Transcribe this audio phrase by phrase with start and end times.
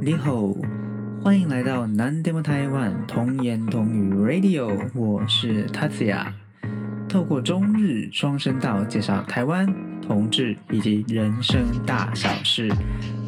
[0.00, 0.54] 你好，
[1.22, 6.24] 欢迎来到南 demo 台湾童言童语 Radio，我是 tatya
[7.08, 9.66] 透过中日双声道介绍台湾
[10.00, 12.70] 同志以及人生大小事，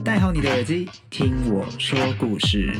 [0.04, 2.72] 戴好你的耳机，听我说故事。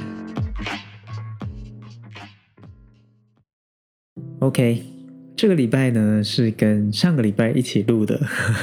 [4.39, 4.85] OK，
[5.37, 8.21] 这个礼拜呢是跟上个礼拜一起录的，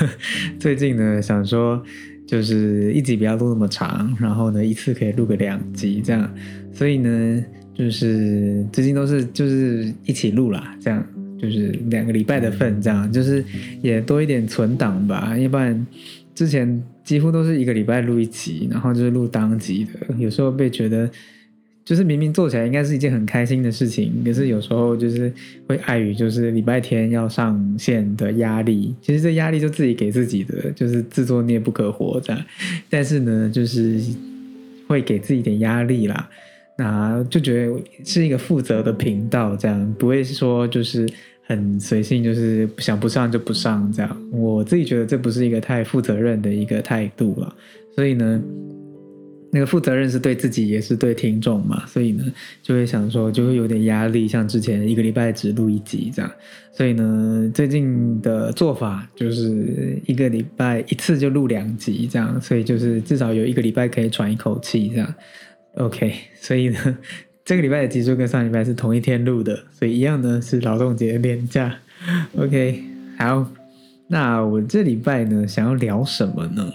[0.57, 1.84] 最近呢想说。
[2.28, 6.30] 就是一集不要录那么长，然后呢，一次可以录个两集这样，
[6.73, 11.03] 所以呢，就是最近都是就是一起录啦，这样
[11.41, 13.44] 就是两个礼拜的份，这样就是
[13.81, 15.88] 也多一点存档吧，要不然
[16.36, 21.09] 之前几乎都是一个礼拜录一集，然后就是录当集的，有时候被觉得。
[21.88, 25.32] 就是明明做起来应该是一件很开心的事情，可是有时候就是
[25.66, 32.44] 会碍于就是礼拜天要上线的压力，其实这压力就自己给自己的，就是自作孽不可活这样。
[32.90, 34.02] 但是呢，就是
[34.86, 36.30] 会给自己点压力啦，
[36.78, 41.08] 那就觉得是一个负责的频道，这样不会说就是
[41.45, 44.22] 很随性，就是想不上就不上这样。
[44.33, 47.56] 我自己觉得这不是一个太负责任的一个态度了，
[47.95, 48.44] 所以呢。
[49.58, 52.23] 那个负责任是对自己，也是对听众嘛，所以呢，
[52.61, 54.27] 就会想说，就会有点压力。
[54.27, 56.31] 像之前一个礼拜只录一集这样，
[56.72, 65.16] 所以呢，最近的做法就是一个礼拜一次就录两集这样，所以就是至少有一个礼拜可以喘一口气这样。
[65.73, 66.97] OK，所以呢，
[67.44, 71.75] 这个礼拜的集数跟上礼拜是同一天录的，所以一样呢是劳动节连假。
[72.38, 72.83] OK，
[73.17, 73.52] 好，
[74.08, 76.71] 那我这礼拜呢想要聊什么呢？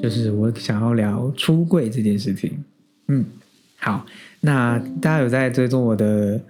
[0.00, 2.62] 就是我想要聊出柜这件事情，
[3.08, 3.24] 嗯，
[3.76, 4.06] 好，
[4.40, 6.40] 那大家有在追踪我的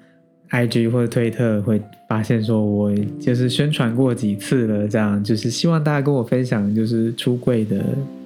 [0.51, 7.83] IG 或者推特，会发现说我就是宣传过几次了，这样就是希望大家跟我分享就是出柜的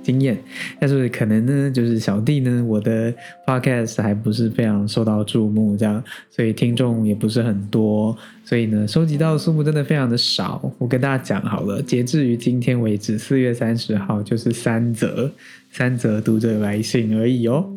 [0.07, 0.39] 经验，
[0.79, 3.13] 但是可能呢，就是小弟呢，我的
[3.45, 8.17] Podcast 还不是非常受到注目，这样，所以听众也不是很多。
[8.45, 10.73] 所以呢，收集到的数目真的非常的少。
[10.79, 15.29] 我跟大家讲好了，截至于今天为止，四月三十号就是三折
[15.73, 17.69] 三折读者来信而已哦。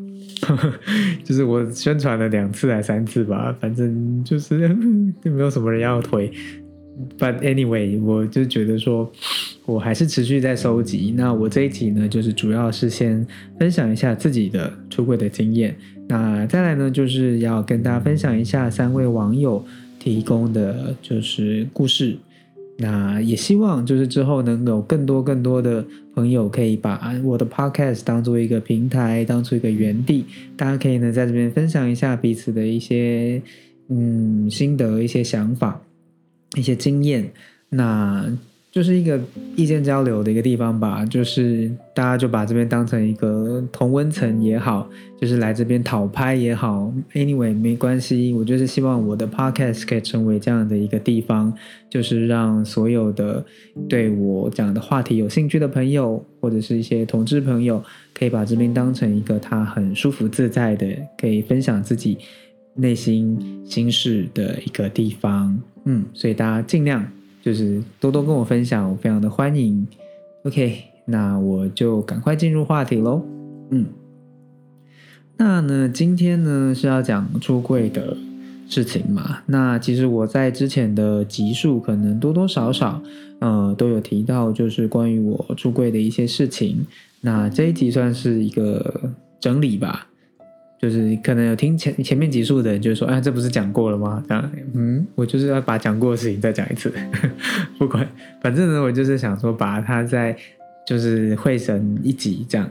[1.25, 4.69] 就是我宣传了两次还三次吧，反正就是
[5.23, 6.31] 就没有什么人要推。
[7.17, 9.11] But anyway，我就觉得说，
[9.65, 11.13] 我还是持续在收集。
[11.15, 13.25] 那我这一集呢，就是主要是先
[13.59, 15.75] 分享一下自己的出柜的经验。
[16.07, 19.65] 那再来呢，就是要跟大家分享一下三位网友。
[20.01, 22.15] 提供的就是故事，
[22.77, 25.85] 那也希望就是之后能有更多更多的
[26.15, 30.23] 朋友可以把我的 podcast 当做一个平台，当做一个园地，
[30.55, 33.41] 大家可以呢在这边分享一下彼此的一些
[33.89, 35.81] 嗯心得、一些想法、
[36.55, 37.31] 一些经验，
[37.69, 38.25] 那。
[38.71, 39.19] 就是一个
[39.55, 44.87] 意见交流的一个地方吧，就是大家就把这边当成一个同温层也好，
[45.19, 51.51] 就是来这边讨拍也好，anyway 没关系，我就是希望我的 podcast 可以成为这样的一个地方，
[51.89, 53.43] 就是让所有的
[53.89, 57.83] 对我讲的话题有兴趣的朋友，或者是一些同志朋友，
[58.13, 60.85] 可以把这边当成一个他很舒服自在的，
[61.17, 62.19] 可以分享自己
[62.79, 65.61] 内心心事的一个地方。
[65.85, 67.05] 嗯，所以大家尽量。
[67.41, 69.87] 就是多多跟我分享，我非常的欢迎。
[70.43, 73.23] OK，那我就赶快进入话题喽。
[73.71, 73.85] 嗯，
[75.37, 78.17] 那呢，今天呢是要讲出柜的
[78.67, 79.41] 事情嘛？
[79.45, 83.01] 那其实我在之前的集数可能多多少少，
[83.39, 86.85] 呃，都有提到，就是关于我出柜的一些事情。
[87.21, 90.09] 那这一集算是一个整理吧。
[90.81, 96.89] 就是可能有听前前面几数的人，就说：“哎，这不是讲过了吗？”这样，嗯，我就是要把讲过的事情再讲一次，
[97.77, 98.07] 不管，
[98.41, 100.33] 反正呢，我就是想说，把它再
[100.87, 102.69] 就是汇成一集这样。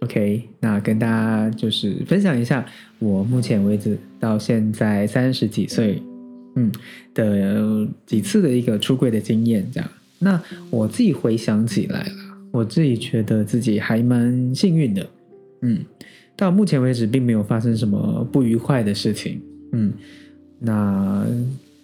[0.00, 2.66] OK，那跟大家就是分享一下
[2.98, 6.02] 我目前为止到现在三十几岁，
[6.56, 6.72] 嗯
[7.14, 9.88] 的几次的一个出柜的经验这样。
[10.18, 12.14] 那我自己回想起来了，
[12.50, 15.08] 我自己觉得自己还蛮幸运的，
[15.62, 15.78] 嗯。
[16.36, 19.40] 到目前为止，并没有发生什么不愉快的事情。
[19.72, 19.92] 嗯，
[20.58, 21.26] 那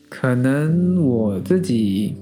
[0.08, 2.14] 可能我自己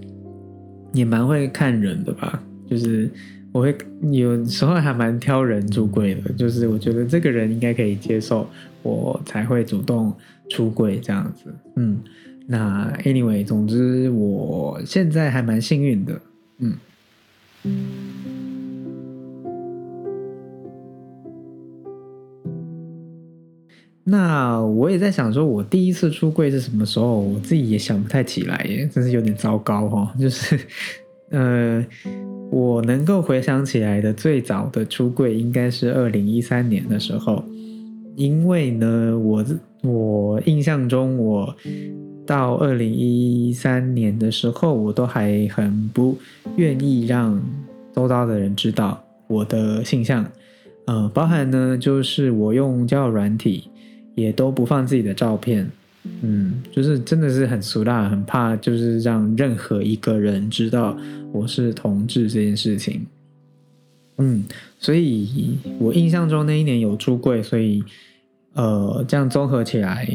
[0.93, 3.11] 也蛮会看人的吧，就是
[3.53, 3.77] 我会
[4.13, 8.47] 有时候还蛮挑人出柜的，就是我觉得这个人应该可以接受，
[8.83, 10.15] 我才会主动
[10.51, 11.55] 出柜这样子。
[11.77, 11.99] 嗯，
[12.47, 16.21] 那 anyway，总之我现在还蛮幸运的。
[16.59, 16.75] 嗯。
[24.11, 27.21] 那我也在想，说我第一次出柜是什么时候？
[27.21, 30.13] 我自己也想不太起来耶，真是有点糟糕哈。
[30.19, 30.59] 就是，
[31.29, 31.85] 呃，
[32.51, 37.45] 我能够回想起来的最早的出柜应该是二零一三年的时候。
[38.17, 39.45] 因为呢，我
[39.83, 41.55] 我印象中，我
[42.27, 46.17] 到二零一三年的时候，我都还很不
[46.57, 47.41] 愿意让
[47.95, 50.25] 周遭的人知道我的性向，
[50.87, 53.71] 呃，包含呢，就是我用交友软体
[54.19, 55.71] 也都不放自己的照片。
[56.23, 60.97] 嗯，就是真的是很俗辣，很怕就是让任何一个人知道
[61.33, 63.05] 我是同志这件事情。
[64.17, 64.45] 嗯，
[64.79, 67.85] 所以我印象中那一年有出柜，所以
[68.55, 70.09] 呃，这样综合起来，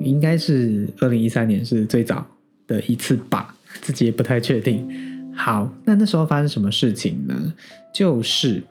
[0.00, 2.24] 应该是二零一三年是最早
[2.66, 4.88] 的一次吧，自己也不太确定。
[5.34, 7.52] 好，那那时候发生什么事情呢？
[7.92, 8.62] 就是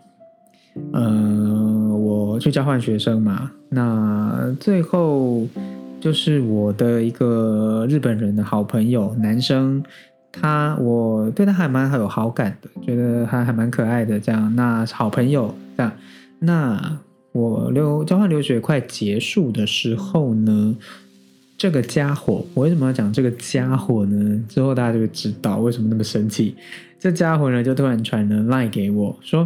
[0.93, 1.03] 呃，
[2.39, 5.45] 去交换学生嘛，那最后。
[6.01, 9.83] 就是我的一个日本人的好朋友，男生，
[10.31, 14.17] 他我对他还蛮有好感的，觉得他还蛮可爱的。
[14.17, 15.91] 这样，那好朋友这样，
[16.39, 16.97] 那
[17.33, 20.77] 我留交换留学快结束的时候呢，
[21.57, 24.41] 这个家伙，我为什么要讲这个家伙呢？
[24.47, 26.55] 之后大家就会知道为什么那么生气。
[26.97, 29.45] 这家伙呢，就突然传了赖给我说。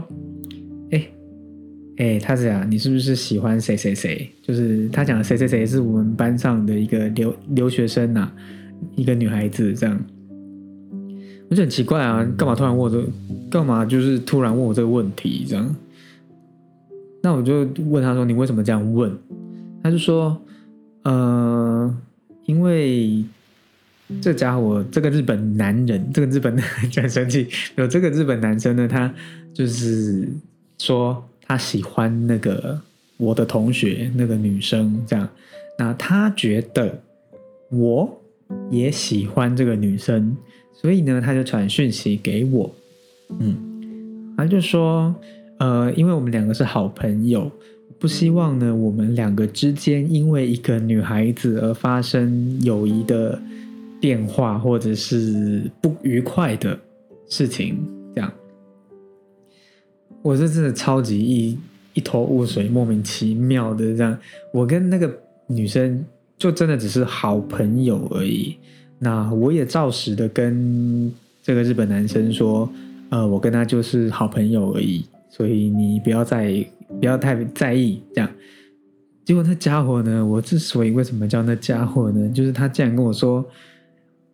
[1.97, 4.27] 哎，他是啊，你是不是喜欢谁谁谁？
[4.41, 8.31] 就是他讲谁谁谁是我们班上的一个留留学生呐，
[8.95, 10.03] 一个女孩子这样。
[11.49, 13.05] 我就很奇怪啊，干嘛突然问我这？
[13.51, 15.75] 干嘛就是突然问我这个问题这样？
[17.21, 17.59] 那我就
[17.91, 19.15] 问他说：“你为什么这样问？”
[19.83, 20.41] 他就说
[21.05, 21.95] ：“呃，
[22.45, 23.23] 因为
[24.19, 26.57] 这家伙，这个日本男人，这个日本
[26.89, 27.47] 就 很生气。
[27.75, 29.13] 有这个日本男生呢，他
[29.53, 30.27] 就是
[30.79, 31.23] 说。”
[31.53, 32.81] 他喜欢那个
[33.15, 35.29] 我的同学，那个女生这样，
[35.77, 36.99] 那他觉得
[37.69, 38.21] 我
[38.71, 40.35] 也喜欢这个女生，
[40.73, 42.73] 所以呢，他就传讯息给我，
[43.39, 45.13] 嗯，他就说，
[45.59, 47.51] 呃，因为我们两个是好朋友，
[47.99, 53.39] 不希望呢我们两个之间因为一个女孩子而发生友谊的
[54.01, 56.79] 变化或者是不愉快的
[57.29, 57.77] 事情，
[60.23, 61.59] 我是真的超级一
[61.95, 64.17] 一头雾水，莫名其妙的这样。
[64.53, 65.13] 我跟那个
[65.47, 66.03] 女生
[66.37, 68.55] 就真的只是好朋友而已。
[68.99, 72.67] 那我也照实的跟这个日本男生说，
[73.09, 76.65] 呃，我跟他就是好朋友而已，所以你不要再
[77.01, 78.29] 不要太在意这样。
[79.25, 83.45] 结果那家伙呢，我之所以为什么叫那家伙呢，就是他竟然跟我说，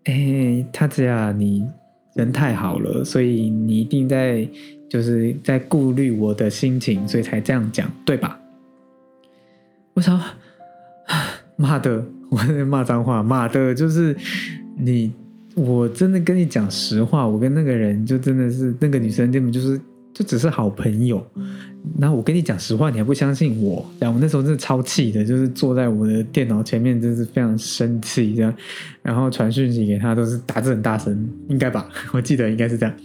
[0.04, 1.66] 哎，他这样你
[2.14, 4.48] 人太好了，所以你一定在。
[4.90, 8.40] 就是在顾虑我的心情，所以才这样讲，对吧？
[9.94, 10.20] 我想，
[11.56, 14.16] 妈的， 我在骂脏话，妈的，就是
[14.78, 15.12] 你，
[15.56, 19.80] 我真的跟你讲实话，我跟那个人就真的是那个女生根本就是
[20.14, 21.26] 就只是好朋友。
[21.98, 23.86] 然后我跟你讲实话，你还不相信我？
[24.00, 28.54] 然后，我那时候真的超气的，就是坐在我的电脑前面，真是非常生气这样。
[29.02, 31.88] 然后传讯息给他都是打字很大声，应该吧？
[32.12, 32.96] 我记得应该是这样。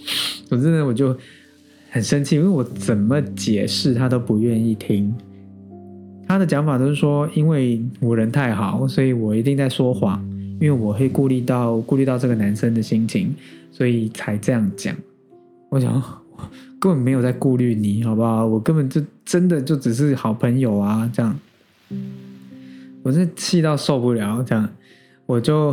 [0.46, 1.16] 总之呢，我就。
[1.94, 5.14] 很生气，因为我怎么解释他都不愿意听。
[6.26, 10.20] 他的讲法都是说，因为我人太好，所以我一定在说谎，
[10.60, 13.32] 因为我会顾虑到顾虑到这个男生的心情，
[13.70, 14.92] 所以才这样讲。
[15.68, 16.02] 我想，
[16.80, 18.44] 根本没有在顾虑你，好不好？
[18.44, 21.38] 我根本就真的就只是好朋友啊，这样。
[23.04, 24.68] 我是气到受不了，这样，
[25.26, 25.72] 我就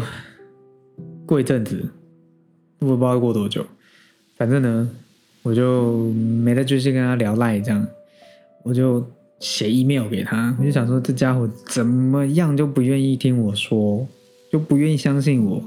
[1.25, 1.83] 过一阵子，
[2.77, 3.65] 我不知道过多久，
[4.37, 4.87] 反正呢。
[5.43, 6.09] 我就
[6.43, 7.87] 没再继续跟他聊赖，这样
[8.63, 9.03] 我就
[9.39, 14.07] 写 email 给他，我就想说这家伙怎么样就不愿意听我说，
[14.51, 15.63] 就不愿意相信我，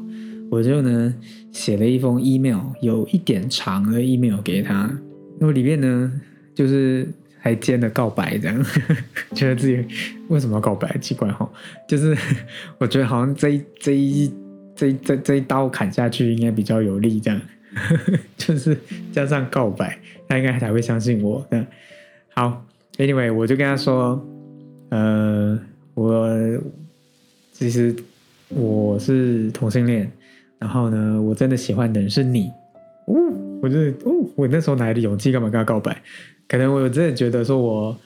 [0.51, 1.13] 我就呢
[1.51, 4.89] 写了一封 email，有一点长的 email 给他，
[5.41, 6.13] 那么里面呢
[6.55, 7.09] 就是
[7.41, 8.65] 还兼了告白，这样
[9.35, 9.85] 觉得自己
[10.29, 10.97] 为什么要告白？
[11.01, 11.51] 奇怪哈，
[11.89, 12.17] 就是
[12.79, 14.33] 我觉得好像这一这一
[14.77, 17.41] 这这这一刀砍下去应该比较有力，这样。
[18.37, 18.77] 就是
[19.13, 21.45] 加上告白，他应该才会相信我。
[22.35, 22.65] 好
[22.99, 24.25] ，Anyway，我就跟他说，
[24.91, 25.59] 呃，
[25.95, 26.29] 我
[27.53, 27.95] 其实
[28.49, 30.11] 我是同性恋，
[30.59, 32.51] 然后呢，我真的喜欢的人是你。
[33.07, 33.15] 哦，
[33.63, 35.97] 我就哦，我那时候哪来的勇气干嘛跟他告白？
[36.49, 37.97] 可能我真的觉得说我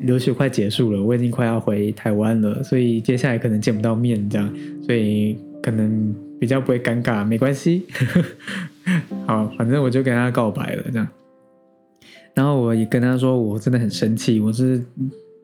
[0.00, 4.54] 留学快结束了，我已经快要回台湾了，所以接下来可能见不到面，这样，
[4.84, 7.86] 所以可能比较不会尴尬，没关系。
[9.26, 11.08] 好，反正我就跟他告白了，这样。
[12.34, 14.82] 然后我也跟他说，我真的很生气，我是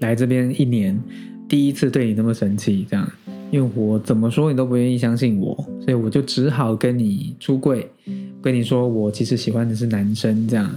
[0.00, 1.00] 来这边一年
[1.48, 3.10] 第一次对你那么生气，这样。
[3.50, 7.90] 因为我怎么说你都不愿意相信我，所以我就只好跟你出柜，
[8.40, 10.70] 跟你说我其实喜欢的是男生，这样。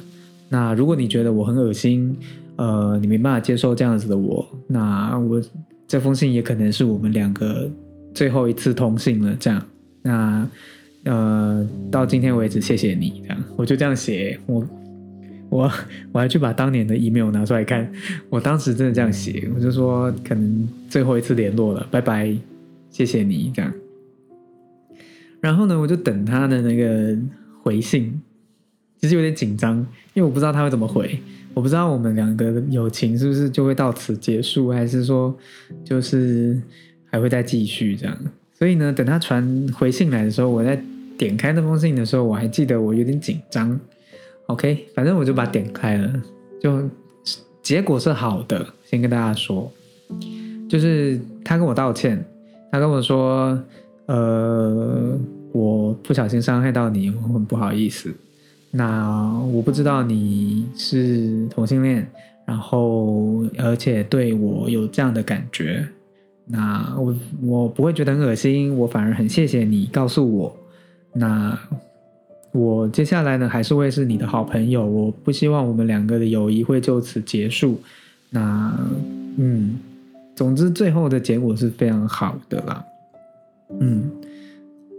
[0.50, 2.18] 那如果你觉得我很恶心，
[2.56, 5.40] 呃，你没办法接受这样子的我，那我
[5.88, 7.70] 这封信也可能是我们两个
[8.12, 9.36] 最后一次通信了。
[9.40, 9.64] 这样，
[10.02, 10.50] 那
[11.04, 13.22] 呃，到今天为止，谢谢你。
[13.22, 14.40] 这样，我就这样写。
[14.46, 14.68] 我
[15.50, 15.72] 我
[16.12, 17.92] 我还去把当年的 email 拿出来看，
[18.30, 22.34] 我当时真的这样写，我就说可能最后一次联络了，拜拜，
[22.90, 23.52] 谢谢你。
[23.54, 23.74] 这样，
[25.42, 27.18] 然后呢，我就等他的那个
[27.62, 28.22] 回信，
[29.02, 29.78] 其实有点紧张，
[30.14, 31.20] 因为我不知道他会怎么回。
[31.54, 35.38] 我不知道我们两个友情是不是就会到此结束，还是说
[35.84, 36.60] 就是
[37.12, 38.18] 还会再继续这样。
[38.58, 40.82] 所以呢，等他传回信来的时候，我在
[41.18, 43.80] 点开那封信的时候，我还记得我有点紧张。
[44.48, 46.22] OK，反正我就把点开了，
[46.62, 46.90] 就
[47.62, 48.66] 结果是好的。
[48.84, 49.72] 先跟大家说，
[50.70, 52.24] 就是他跟我道歉，
[52.72, 53.58] 他跟我说，
[54.06, 55.18] 呃，
[55.52, 58.14] 我不小心伤害到你，我很不好意思。
[58.70, 62.06] 那我不知道你是同性恋，
[62.46, 65.88] 然后而且对我有这样的感觉，
[66.46, 70.56] 那我我不会觉得很恶心，我反而很谢谢你告诉我。
[71.14, 71.58] 那
[72.52, 77.82] 我接下来呢还是会是你的好朋友，我不希望我们两个的友谊会就此结束。
[78.30, 78.78] 那
[79.38, 79.76] 嗯，
[80.36, 82.84] 总之最后的结果是非常好的啦，
[83.80, 84.10] 嗯。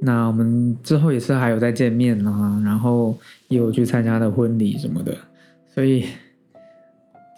[0.02, 3.16] 那我们之后也是还有再见面啊，然后
[3.48, 5.16] 也有去参加的婚礼什么的，
[5.72, 6.04] 所以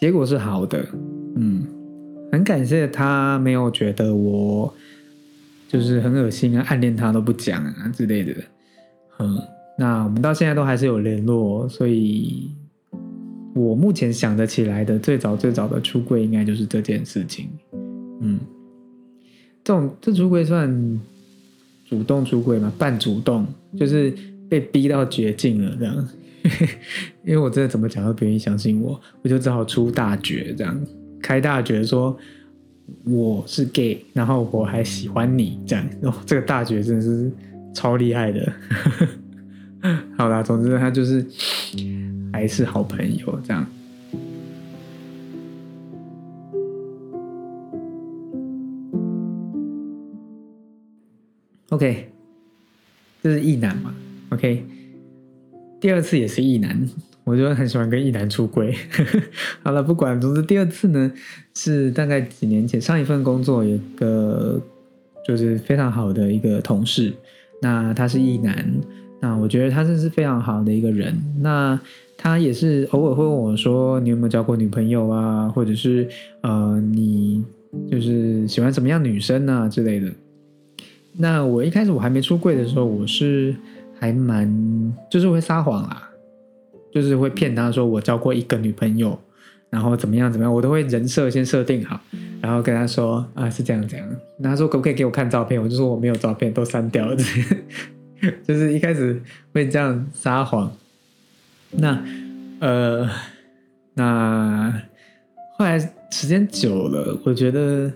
[0.00, 0.85] 结果是好的，
[1.37, 1.64] 嗯，
[2.33, 4.75] 很感谢他没有觉得我
[5.68, 8.35] 就是很恶心啊，暗恋他都不讲啊之类的，
[9.19, 9.39] 嗯，
[9.79, 12.51] 那我们到现在都还是有联络，所以
[13.55, 17.49] 我目前想得起来的最早最早的出柜应该就是这件事情，
[18.21, 18.39] 嗯，
[19.63, 21.01] 这种这出柜算。
[21.89, 23.47] 主动出柜嘛，半主动
[23.79, 24.13] 就是
[24.49, 26.09] 被逼到绝境了这样，
[27.25, 30.87] 因为我真的怎么讲都不愿意相信我，我就只好出大绝这样，
[31.23, 32.19] 开大绝说
[33.05, 37.31] 我是 gay，然后我还喜欢你这样，哦，这个大绝真的是
[37.76, 38.52] 超厉害的。
[40.16, 41.25] 好啦，总之他就是
[42.33, 43.64] 还是好朋友这样。
[51.68, 52.09] OK，
[53.23, 53.95] 这是异男嘛
[54.30, 54.64] ？OK，
[55.78, 56.88] 第二次也是异男，
[57.25, 58.75] 我就很喜欢跟异男出轨。
[59.62, 61.12] 好了，不管，总之第二次呢
[61.54, 64.61] 是大概几年前，上一份工作有个
[65.26, 67.12] 就是非常好的一个同事，
[67.61, 68.67] 那他是异男，
[69.21, 71.15] 那我觉得他真是非常好的一个人。
[71.41, 71.79] 那
[72.17, 75.49] 他也是偶尔会问我说：“你有没有交过女朋友啊？
[75.49, 76.09] 或者是
[76.43, 77.45] 呃，你
[77.91, 80.11] 就是喜欢什么样女生啊之类的。”
[81.19, 83.55] 那我一开始我还没出柜的时候，我是
[83.99, 86.11] 还蛮就是会撒谎啦，
[86.93, 89.19] 就是会骗他说我交过一个女朋友，
[89.71, 92.01] 然后怎么样怎么样，我都会人设先设定好，
[92.41, 94.07] 然后跟他说啊是这样这样。
[94.39, 95.63] 那他说可不可以给我看照片？
[95.63, 97.17] 我就说我没有照片，都删掉了。
[98.47, 99.21] 就是一开始
[99.53, 100.73] 会这样撒谎。
[101.71, 102.03] 那
[102.61, 103.09] 呃，
[103.95, 104.83] 那
[105.57, 105.79] 后来
[106.11, 107.93] 时间久了，我觉得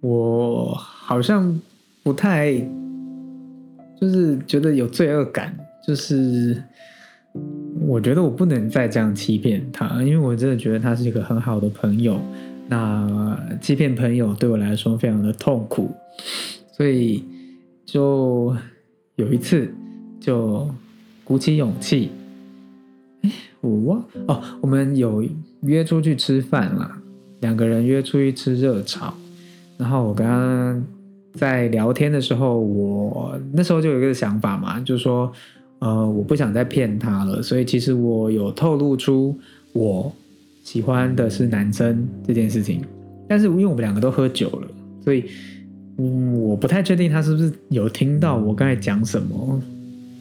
[0.00, 1.60] 我好像。
[2.04, 2.54] 不太，
[4.00, 5.54] 就是觉得有罪恶感，
[5.86, 6.62] 就是
[7.80, 12.20] 我觉得我不能再这样欺骗他，因为我真的觉得他是一个很好的朋友。
[12.68, 15.90] 那欺骗朋友对我来说非常的痛苦，
[16.76, 17.24] 所以
[17.84, 18.54] 就
[19.16, 19.72] 有一次
[20.20, 20.68] 就
[21.24, 22.10] 鼓起勇气，
[23.22, 23.30] 哎，
[23.60, 25.24] 我忘哦，我们有
[25.62, 26.90] 约出去吃饭了，
[27.40, 29.14] 两个人约出去吃热炒，
[29.76, 30.80] 然后我跟他。
[31.34, 35.30] 在聊天的时候，我那时候就有一个想法嘛，就说，
[35.80, 39.38] 呃，我不想再骗他了，所以其实我有透露出
[39.72, 40.12] 我
[40.62, 42.82] 喜欢的是男生这件事情。
[43.28, 44.68] 但是因为我们两个都喝酒了，
[45.04, 45.24] 所以
[45.98, 49.62] 嗯，我不太确定他是不是有听到我刚才讲什么，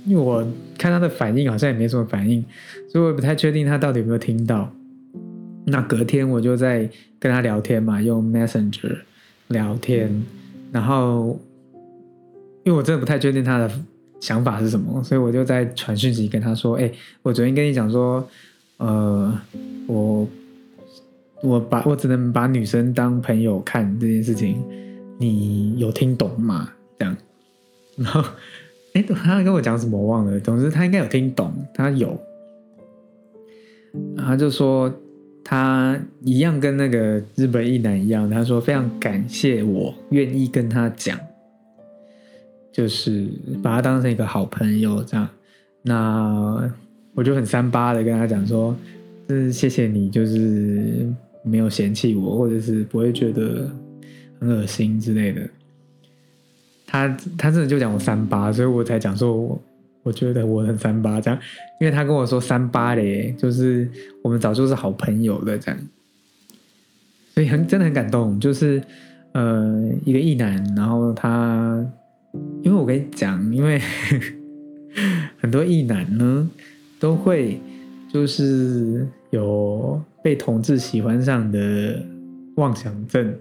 [0.05, 0.45] 因为我
[0.77, 2.43] 看他的反应好像也没什么反应，
[2.91, 4.71] 所以我也不太确定他到底有没有听到。
[5.65, 8.97] 那隔天我就在跟他聊天嘛，用 Messenger
[9.47, 10.23] 聊天。
[10.71, 11.39] 然后，
[12.65, 13.71] 因为我真的不太确定他的
[14.19, 18.27] 想法是什么，所以我就在传讯息跟他说：“哎，我昨天跟你讲说，
[18.77, 19.39] 呃，
[19.87, 20.27] 我
[21.41, 24.63] 我把我只能把女生当朋友看这件事情，
[25.17, 26.69] 你有听懂吗？”
[26.99, 27.17] 这样，
[27.95, 28.23] 然后，
[28.93, 32.19] 哎，他跟我讲什么我忘了，总之他应该有听懂，他有，
[34.17, 34.93] 他就说。
[35.49, 41.17] 他一样跟那个日本一男一样，他说非常感谢我愿意跟他讲，
[42.77, 43.25] 就是
[43.63, 45.27] 把他当成一个好朋友这样。
[45.81, 46.71] 那
[47.15, 48.75] 我就很三八的跟他讲说，
[49.27, 53.67] 真是谢谢你，就是没有嫌弃我，或者是不会觉得
[54.39, 55.41] 很恶心之类的。
[56.85, 59.59] 他他真的就讲我三八，所以我才讲说我
[60.03, 61.39] 我觉得我很三八这样，
[61.81, 63.89] 因为他跟我说三八嘞，就是
[64.21, 65.79] 我们早就是好朋友了这样，
[67.33, 68.79] 所以很真的很感动，就是
[69.31, 71.83] 呃一个异男，然后他
[72.63, 73.79] 因为我跟你讲，因为
[75.37, 76.49] 很多异男呢
[76.99, 77.59] 都会
[78.11, 82.03] 就是有被同志喜欢上的
[82.55, 83.33] 妄想症。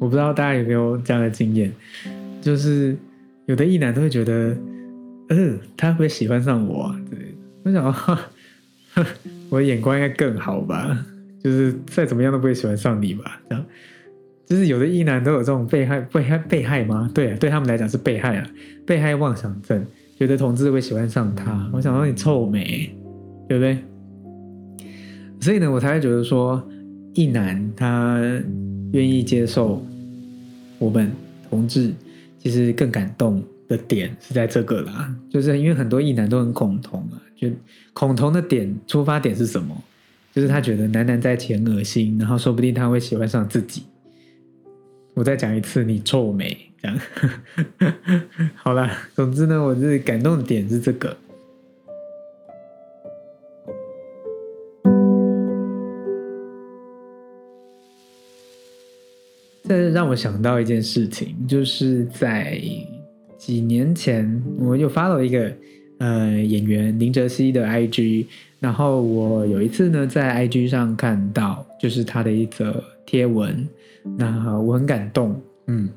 [0.00, 1.72] 我不知道大家有没有这样的经验，
[2.40, 2.96] 就是
[3.46, 4.56] 有的异男都会觉得，
[5.30, 6.94] 嗯，他会不会喜欢上我？
[7.10, 7.18] 对，
[7.64, 7.84] 我想，
[9.50, 11.04] 我的眼光应该更好吧，
[11.42, 13.40] 就是再怎么样都不会喜欢上你吧？
[13.48, 13.64] 这样，
[14.48, 17.10] 就是有的异男都有这种被害、被害、被害吗？
[17.14, 18.50] 对，对他们来讲是被害啊，
[18.86, 19.84] 被害妄想症，
[20.18, 21.70] 有的同志会喜欢上他。
[21.72, 22.90] 我想到你臭美，
[23.48, 23.78] 对不对？
[25.40, 26.66] 所以呢，我才会觉得说，
[27.14, 28.20] 异男他。
[28.94, 29.84] 愿意接受
[30.78, 31.12] 我们
[31.50, 31.92] 同志，
[32.38, 37.50] 其实更感动的点是在这个啦，就是因为很多异男都很恐同啊，就
[37.92, 39.76] 恐同的点出发点是什么？
[40.32, 43.82] 就是他觉得男男在一起很恶心，然后说不定他会喜欢上自己。
[45.18, 46.96] 我再讲一次，你臭美这样。
[48.54, 51.16] 好了，总之呢，我是感动的点是这个。
[59.64, 62.56] 这让我想到一件事情，就是在
[63.36, 65.52] 几年前，我又发了一个
[65.98, 68.26] 呃演员林哲熙的 IG，
[68.60, 73.66] 然后我有一次呢在 IG 上看到，就是他的一则贴文，
[74.18, 75.88] 那我很感动，嗯，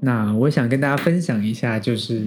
[0.00, 2.22] 那我想跟大家分享一下，就是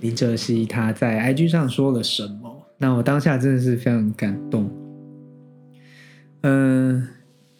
[0.00, 4.70] 林哲熙他在 IG 上说了什么，那我当下真的是非常感动，
[6.40, 7.06] 嗯，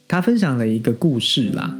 [0.08, 1.76] 他分享了一个故事啦。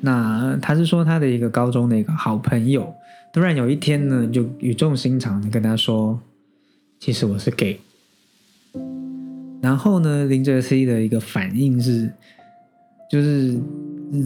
[0.00, 2.92] 那他是说他的一个高中的一个好朋友，
[3.32, 6.20] 突然有一天呢，就语重心长的跟他说
[6.98, 7.78] ：“其实我是 gay。”
[9.62, 12.12] 然后呢，林哲熙的一个反应是，
[13.10, 13.52] 就是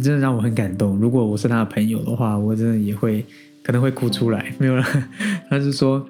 [0.02, 0.96] 真的让我很感动。
[0.98, 3.24] 如果我是他的朋友的话，我真的也会
[3.62, 4.52] 可能会哭出来。
[4.58, 4.84] 没有了，
[5.48, 6.06] 他是说：“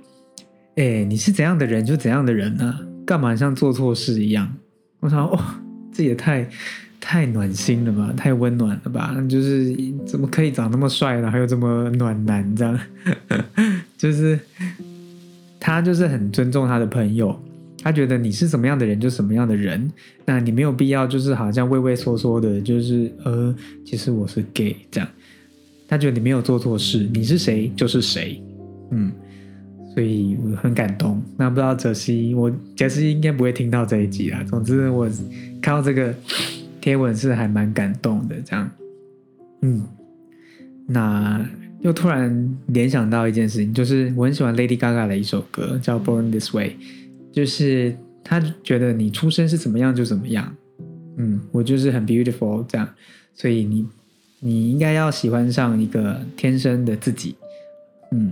[0.77, 2.79] 哎，你是怎样的人就怎样的人呢？
[3.05, 4.53] 干嘛像做错事一样？”
[5.01, 5.39] 我想，哦，
[5.93, 6.49] 这也太……
[7.05, 9.13] 太暖心了吧，太温暖了吧！
[9.29, 11.29] 就是怎么可以长那么帅呢？
[11.29, 12.79] 还有这么暖男这样，
[13.99, 14.39] 就是
[15.59, 17.37] 他就是很尊重他的朋友，
[17.83, 19.91] 他觉得你是什么样的人就什么样的人，
[20.25, 25.09] 那你没有必要就是好像畏畏缩缩的，就是呃，其实我是 gay 这样，
[25.89, 28.43] 他觉得你没有做错事，你是谁就是谁，
[28.91, 29.11] 嗯，
[29.95, 31.21] 所以我很感动。
[31.37, 34.43] 那不知道哲熙，我哲熙应该不会听到这一集啦。
[34.49, 35.07] 总之我
[35.61, 36.15] 看到这个。
[36.83, 38.69] 贴文是还蛮感动的，这样，
[39.61, 39.85] 嗯，
[40.89, 41.41] 那
[41.81, 46.71] 又突然联想到一件事情，就是我很喜欢 Lady Gaga 的一首歌叫《Born This Way》，
[47.33, 50.55] 就是他觉得你出生是怎么样就怎么样，
[51.17, 52.89] 嗯，我就是很 beautiful 这样，
[53.35, 53.87] 所以你
[54.41, 57.35] 你应该要喜欢上一个天生的自己，
[58.11, 58.31] 嗯，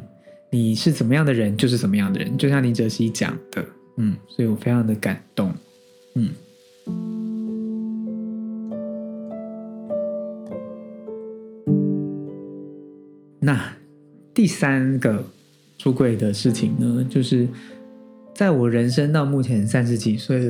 [0.51, 3.65] 你是怎么样的人就是怎么样的人，就像林哲熙讲的，
[3.97, 5.53] 嗯，所以我非常的感动，
[6.15, 6.31] 嗯。
[13.43, 13.73] 那
[14.35, 15.25] 第三个
[15.79, 17.49] 出柜的事情呢，就是
[18.41, 20.41] 在我人生到目前三十几岁，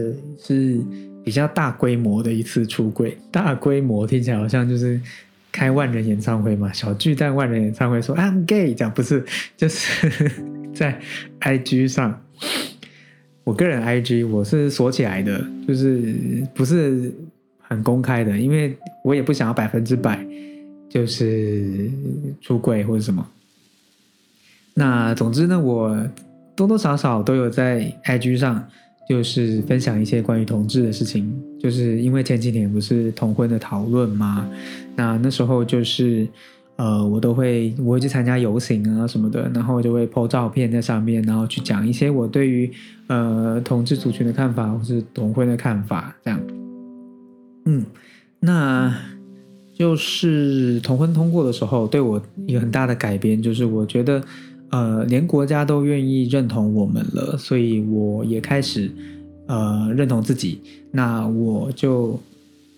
[0.41, 0.79] 是
[1.25, 3.19] 比较大规模的一次出柜。
[3.33, 5.01] 大规模听起来好像就是
[5.51, 9.25] 开万人演唱会嘛，小巨蛋万人演唱会说 I'm gay，讲不是，
[9.57, 10.31] 就是
[10.73, 11.01] 在
[11.41, 12.23] IG 上，
[13.43, 17.13] 我个人 IG 我是锁起来的，就是不是
[17.59, 20.25] 很公开的，因为我也不想要百分之百。
[20.89, 21.91] 就是
[22.41, 23.27] 出柜或者什么，
[24.75, 26.09] 那总之呢，我
[26.61, 28.63] 多多少少都有在 IG 上，
[29.09, 31.35] 就是分享一些关于同志的事情。
[31.59, 34.47] 就是因为前几年不是同婚的讨论吗？
[34.95, 36.29] 那那时候就是
[36.77, 42.71] 呃，我都会我会去参加游行啊什么的，然后就会 po 照片在上面，然后去讲一些我对于
[43.07, 46.39] 呃同志族群的看法或是同婚的看法，这样。
[47.65, 47.87] 嗯，
[48.39, 48.95] 那。
[49.73, 54.23] 就是同婚通过的时候，对我一个很大的改变，就是我觉得，
[54.71, 58.91] 呃，连国家都愿意认同我们了，所以我也开始，
[59.47, 60.61] 呃，认同自己。
[60.93, 62.19] 那我就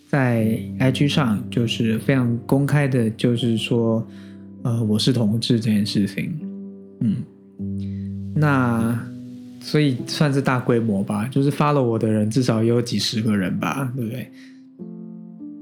[0.09, 4.07] 在 IG 上，就是非常公开的，就是说，
[4.63, 6.33] 呃，我是同志这件事情。
[7.01, 7.17] 嗯，
[8.35, 8.99] 那
[9.61, 14.31] 所以算是大规模吧，就是发了我的人至少也有几十个人吧，对不对？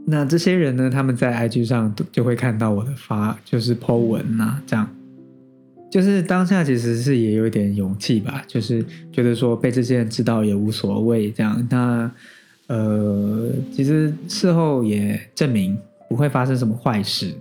[0.07, 4.89] 那这些人呢，他们在 IG 上就会看到我的发，就是 po 文呐，这样。
[5.91, 11.67] 就是当下其实是也有一点勇气吧，就是觉得说被这些人知道也无所谓这样。
[11.69, 12.09] 那
[12.69, 15.77] 呃，其实事后也证明
[16.09, 17.35] 不会发生什么坏事，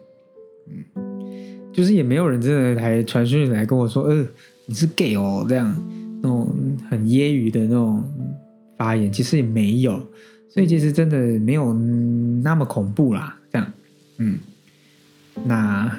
[0.95, 4.25] 嗯，就是也没有人真的来传讯来跟我说，呃，
[4.65, 5.71] 你是 gay 哦，这样
[6.23, 6.51] 那种
[6.89, 8.03] 很揶揄的那种
[8.75, 10.03] 发言，其实也没有，
[10.49, 11.71] 所以其实真的没有
[12.41, 13.71] 那么恐怖啦，这样，
[14.17, 14.39] 嗯，
[15.45, 15.95] 那。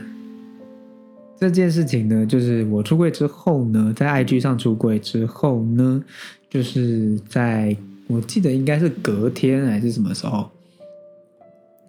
[1.41, 6.05] 这件事情呢，就是我出柜之后呢，在 IG 上出柜之后呢，
[6.51, 7.75] 就是在
[8.09, 10.51] 我记得应该是隔天还是什么时候，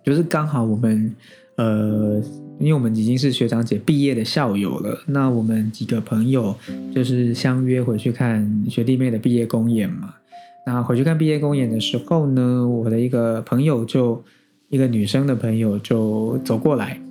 [0.06, 1.14] 就是刚好我们
[1.58, 2.24] 呃，
[2.60, 6.56] 因为我们已经是学长姐毕业的校友了，那我们几个朋友
[6.96, 10.14] 就是相约回去看学弟妹的毕业公演嘛。
[10.66, 14.24] 那回去看毕业公演的时候呢，我的一个朋友就
[14.70, 17.02] 一个女生的朋友就走过来。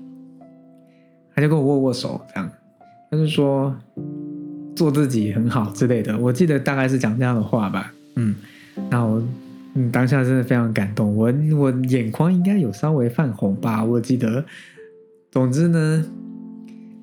[1.34, 2.50] 他就跟我握握手，这样，
[3.10, 3.74] 他就说
[4.74, 6.16] 做自己很好之类的。
[6.18, 8.34] 我记得大概是讲这样的话吧，嗯，
[8.90, 9.22] 然后
[9.74, 14.44] 嗯当下真的非常感动，我我眼眶应该有稍微泛红吧，我记得。
[15.30, 16.04] 总之呢，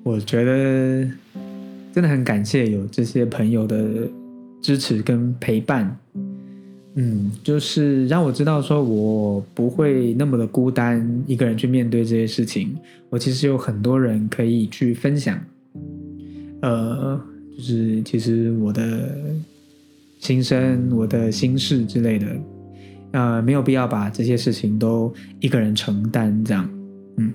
[0.02, 1.10] 我觉得
[1.94, 4.06] 真的很感谢有这些朋友的
[4.60, 5.96] 支持跟陪伴。
[7.00, 12.76] 嗯，就是让我知道，说我不会那么的孤单，一个人去面对这些事情。
[13.08, 15.38] 我其实有很多人可以去分享，
[16.60, 17.20] 呃，
[17.56, 19.16] 就是其实我的
[20.18, 22.26] 心声、我的心事之类的，
[23.12, 26.68] 呃，没有必要把这些事情都一个人承担，这样，
[27.16, 27.32] 嗯，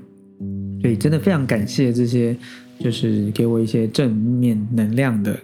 [0.81, 2.35] 所以真的非常感谢这些，
[2.81, 5.39] 就是给我一些正面能量的。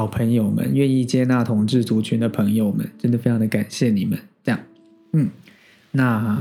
[0.00, 4.18] 好朋友们，愿意接纳同志族群的朋友们，真的非常的感谢你们。
[4.42, 4.58] 这样，
[5.12, 5.28] 嗯，
[5.90, 6.38] 那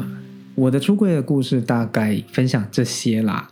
[0.55, 3.51] 我的出柜的故事大概分享这些啦。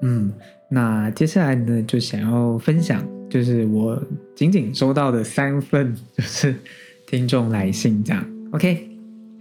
[0.00, 0.32] 嗯，
[0.70, 4.02] 那接下来呢，就想要分享，就是我
[4.34, 6.56] 仅仅收到的三份，就是
[7.06, 8.26] 听众来信，这样。
[8.52, 8.88] OK，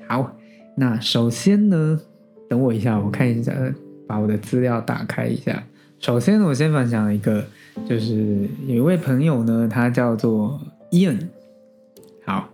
[0.10, 0.38] 好，
[0.76, 1.98] 那首先呢。
[2.49, 3.53] 等我一下，我看一下，
[4.07, 5.63] 把我的资料打开一下。
[5.99, 7.45] 首先，我先分享一个，
[7.88, 10.59] 就是有一位朋友呢，他叫做
[10.91, 11.19] Ian。
[12.25, 12.49] 好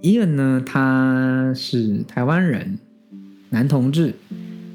[0.00, 2.78] ，Ian 呢，他是台湾人，
[3.50, 4.14] 男同志。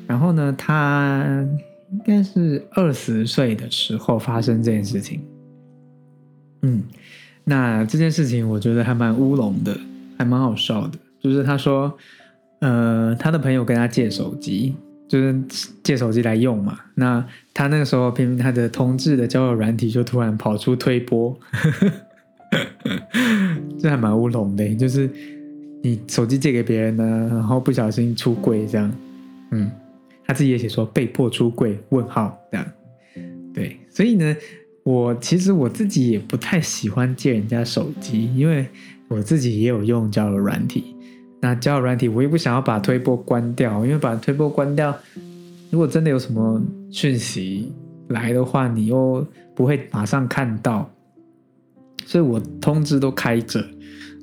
[0.06, 1.44] 然后呢，他
[1.92, 5.22] 应该是二十岁的时候发生这件事情。
[6.62, 6.84] 嗯，
[7.44, 9.76] 那这件事情我觉得还蛮乌龙的，
[10.18, 11.00] 还蛮好笑的。
[11.20, 11.98] 就是他说。
[12.60, 14.76] 呃，他的朋友跟他借手机，
[15.08, 15.36] 就是
[15.82, 16.80] 借手机来用嘛。
[16.96, 21.38] 那他那个时候，偏偏他的同志的交友软体就突然跑出推波，
[23.80, 24.76] 这还蛮乌龙的。
[24.76, 25.10] 就是
[25.82, 28.92] 你手机借给别人呢，然后不小心出柜这样，
[29.52, 29.72] 嗯，
[30.26, 32.68] 他自己也写说被迫出柜问号这样。
[33.54, 34.36] 对，所以呢，
[34.84, 38.68] 我其实我自己也不太喜欢借人家手机，因为
[39.08, 40.94] 我自己也有用交友软体。
[41.42, 44.94] 那交友软体，我也不想要把推播关掉，因为把推播关掉，
[45.70, 47.72] 如果真的有什么讯息
[48.10, 49.26] 来的话，你又
[49.56, 50.90] 不会马上看到，
[52.06, 53.62] 所以我通知都开着，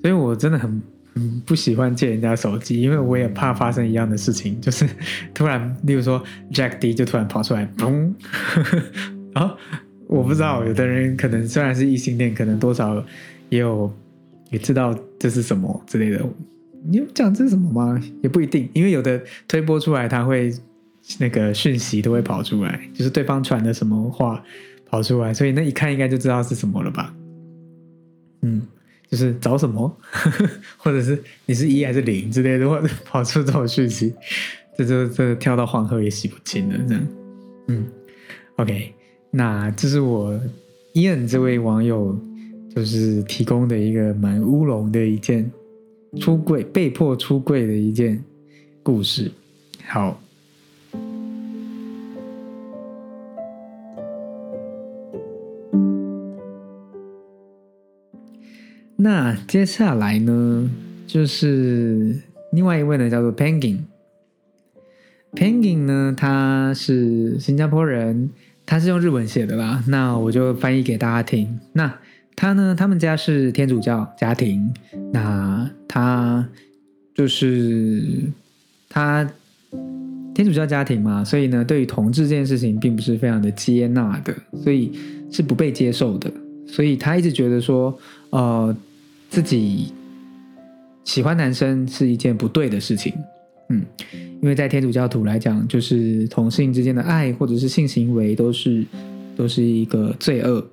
[0.02, 0.83] 所以我真的很
[1.14, 4.87] 很不喜欢借人家手机，因为我也怕发生一样的事情，就是
[5.33, 8.12] 突然，例如说 Jack D 就突然跑出来，嘣，
[9.33, 9.57] 然 后
[10.07, 13.02] 我不知道，有的人可能虽然是异性恋，可能多少
[13.48, 13.90] 也有
[14.50, 16.22] 也知道这是什么之类的。
[16.88, 18.01] 你有讲这什么吗？
[18.22, 20.53] 也不一定，因为有的推播出来，他会
[21.18, 24.42] 那个讯息都会跑出来，就是对方传的什么话
[24.87, 27.14] 跑出来，所以那一看应该就知道是什么了吧？
[28.42, 28.62] 嗯，
[29.09, 29.96] 就是找什么，
[30.77, 34.14] 或者是你是一还是零之类的，或者跑出这种讯息，
[34.77, 37.07] 这就这跳到黄河也洗不清了，这样。
[37.68, 37.87] 嗯
[38.57, 38.92] ，OK，
[39.31, 40.38] 那这是我
[40.92, 42.16] 伊恩这位网友
[42.75, 45.51] 就是提供的一个蛮乌龙的一件。
[46.20, 48.22] 出柜被迫出柜的一件
[48.83, 49.31] 故事。
[49.87, 50.20] 好，
[58.96, 60.70] 那接下来呢，
[61.07, 62.20] 就是
[62.52, 63.79] 另外一位呢，叫做 Penguin。
[65.33, 68.31] Penguin 呢，他是新加坡人，
[68.64, 69.85] 他是用日文写的啦。
[69.87, 71.61] 那我就翻译给大家听。
[71.74, 71.98] 那
[72.37, 72.75] 他呢？
[72.77, 74.70] 他们家是天主教家庭。
[75.12, 76.46] 那他
[77.14, 78.05] 就是
[78.88, 79.29] 他
[80.35, 84.92] 天主教家庭嘛，所以呢，对于同志这件事情并不是非常的接纳的，所以
[85.33, 86.31] 是不被接受的。
[86.66, 87.96] 所以他一直觉得说，
[88.31, 88.77] 呃，
[89.31, 89.92] 自己
[91.05, 93.14] 喜欢男生是一件不对的事情。
[93.70, 93.83] 嗯，
[94.42, 98.85] 因为在天主教徒来讲，就是同性之间的爱或者是性行为都是
[99.37, 100.64] 都是一个罪恶，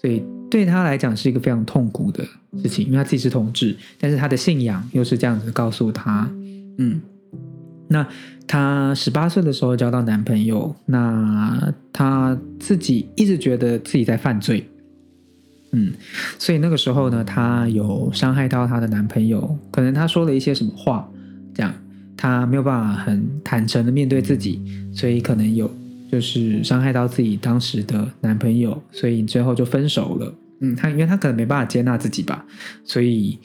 [0.00, 0.22] 所以
[0.56, 2.24] 对他来讲是一个非常痛苦的
[2.62, 2.86] 事情。
[2.86, 6.30] 因为他自己是同志，但是他的信仰又是这样子告诉他，
[6.78, 7.00] 嗯，
[7.88, 8.06] 那
[8.46, 14.68] 他十八岁的时候交到男朋友，那他自己一直觉得自己在犯罪，
[15.72, 15.92] 嗯，
[16.38, 21.08] 所以那个时候呢，他有伤害到他的男朋友，可能他说了一些什么话，
[21.54, 21.72] 这样。
[22.18, 25.70] 他没有办法很坦诚的面对自己，所以可能有
[26.10, 30.34] 就是伤害到自己当时的男朋友，所以最后就分手了。
[30.60, 32.44] 嗯，他因为他可能没办法接纳自己吧，
[32.84, 33.38] 所以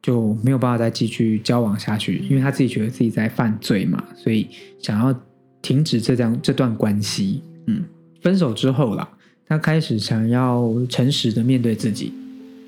[0.00, 4.48] 就没有办法再继续交往下去，因为他自己觉得自己在犯罪嘛，所以
[4.78, 5.14] 想要
[5.60, 7.42] 停止这段这段关系。
[7.66, 7.84] 嗯，
[8.20, 9.08] 分手之后啦，
[9.46, 12.12] 他开始想要诚实的面对自己。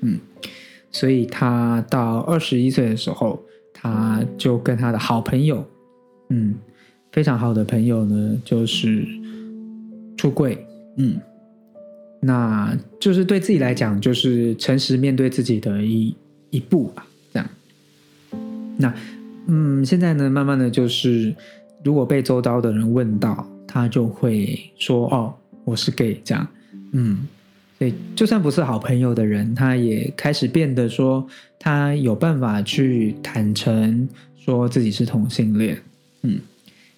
[0.01, 0.19] 嗯，
[0.91, 3.41] 所以他到二十一岁的时候。
[3.77, 5.63] 他就跟他的好朋友，
[6.29, 6.55] 嗯，
[7.11, 9.05] 非常好的朋友呢，就是
[10.17, 10.65] 出柜，
[10.97, 11.19] 嗯，
[12.25, 16.15] 那就是对自己来讲，就是诚实面对自己的一
[16.49, 17.49] 一步吧，这样。
[18.77, 18.93] 那，
[19.47, 21.33] 嗯，现在呢，慢慢的就是，
[21.83, 25.33] 如果被周遭的人问到，他就会说：“哦，
[25.63, 26.47] 我是 gay。”这样，
[26.93, 27.27] 嗯。
[27.77, 31.27] 对，就算不是好朋友的人，他也开始变得说，
[31.59, 34.07] 他有办法去坦诚
[34.37, 35.77] 说自己是同性恋。
[36.21, 36.39] 嗯，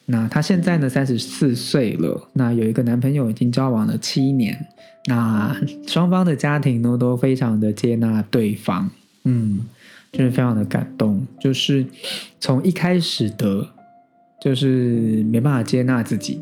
[0.08, 4.67] 那她现在呢，三十四岁了，那有一个男朋友，已经交往了七年，
[5.06, 8.89] 那双方的家庭呢都非常的接纳对方。
[9.26, 9.60] 嗯，
[10.12, 11.86] 就是非常的感动，就是
[12.39, 13.67] 从一开始的，
[14.41, 16.41] 就是没办法接纳自己，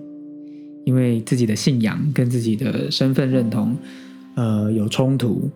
[0.85, 3.75] 因为自己的信仰跟自己的身份认同。
[4.35, 5.49] 呃，有冲突，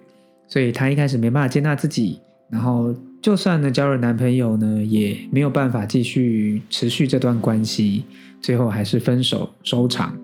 [0.48, 2.18] 所以她一开始没办法接纳自己，
[2.50, 8.04] 然后就算呢交了男朋友呢，也没有办法继续持续这段关系，
[8.42, 10.18] 最后还是分手收场。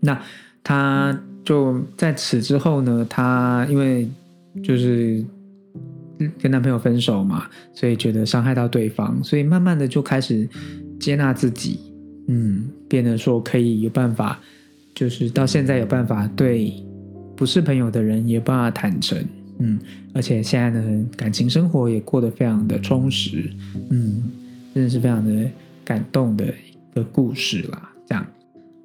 [0.00, 0.20] 那
[0.62, 4.08] 她就在此之后呢，她因为
[4.62, 5.24] 就是
[6.38, 10.48] 跟男朋友分手嘛，所以觉得伤害到对方，所以慢慢的就开始
[11.00, 11.78] 接纳自己，
[12.28, 14.40] 嗯，变得说可以有办法，
[14.94, 16.72] 就是到现在有办法对。
[17.36, 19.16] 不是朋友的人也办法坦诚，
[19.58, 19.78] 嗯，
[20.14, 23.50] 而且现在呢，感情生活也过得非常的充实，
[23.90, 24.22] 嗯，
[24.74, 25.50] 真的是非常的
[25.84, 27.92] 感动的一个故事啦。
[28.06, 28.26] 这样，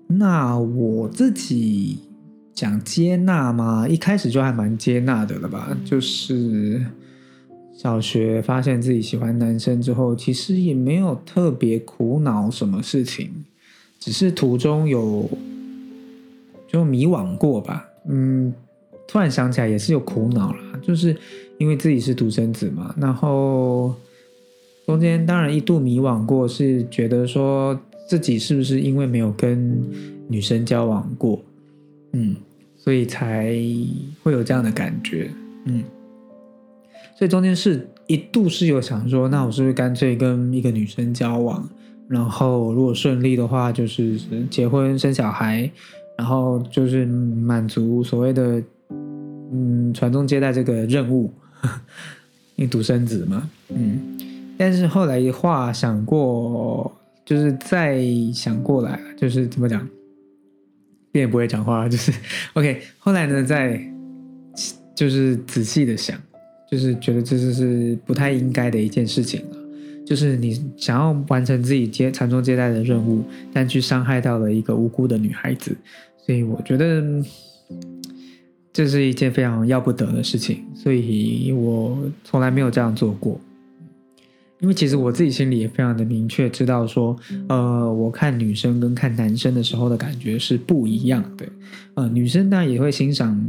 [0.07, 1.99] 那我自己
[2.53, 3.87] 讲接纳嘛？
[3.87, 5.77] 一开始就还蛮接纳的了吧？
[5.85, 6.85] 就是
[7.75, 13.29] 小学发现自己喜欢男生之后，其实也没有特别苦恼什么事情，
[13.99, 15.29] 只是途中有
[16.67, 17.85] 就迷惘过吧。
[18.07, 18.53] 嗯，
[19.07, 21.15] 突然想起来也是有苦恼了，就是
[21.57, 23.95] 因为自己是独生子嘛，然后
[24.85, 29.81] 中间当然一度迷惘过，是觉得说自己是不是因为没有跟
[30.27, 31.41] 女生交往过，
[32.11, 32.35] 嗯，
[32.75, 33.55] 所以才
[34.21, 35.31] 会有这样的感觉，
[35.65, 35.83] 嗯，
[37.17, 41.67] 所以中间是一度是有想说，那我是不是干脆跟一个女生交往，
[42.07, 44.19] 然后如果顺利的话，就是
[44.49, 45.71] 结婚生小孩。
[46.15, 48.61] 然后就是满足所谓的
[49.53, 51.31] 嗯传宗接代这个任务，
[52.57, 54.17] 因为独生子嘛，嗯。
[54.57, 56.91] 但是后来一话想过，
[57.25, 58.01] 就是再
[58.33, 59.87] 想过来，就是怎么讲，
[61.11, 62.11] 变也不会讲话，就是
[62.53, 62.81] OK。
[62.99, 63.81] 后来呢，再
[64.95, 66.17] 就是仔细的想，
[66.69, 69.57] 就是觉得这就是不太应该的一件事情了。
[70.05, 75.75] 就是你想要完成自己接传宗接代的任务，但去伤害到了一个无辜的女孩子，
[76.25, 77.01] 所以我觉得
[78.73, 80.65] 这是一件非常要不得的事情。
[80.73, 83.39] 所以我从来没有这样做过，
[84.59, 87.15] 因为其实我自己心里也非常的明确知道说，
[87.47, 91.45] 呃，我看女生跟看男生的时候的感觉是不一样的。
[91.93, 93.39] 呃，女生当然也会欣赏